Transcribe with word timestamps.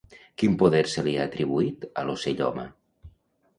Quin 0.43 0.55
poder 0.63 0.81
se 0.93 1.03
li 1.09 1.13
ha 1.19 1.27
atribuït 1.29 1.87
a 2.03 2.07
l'ocell 2.09 2.43
Homa? 2.49 2.67